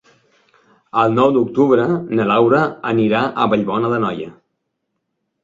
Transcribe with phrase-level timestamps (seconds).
[1.01, 1.85] El nou d'octubre
[2.21, 2.63] na Laura
[2.93, 4.33] anirà a Vallbona d'Anoia.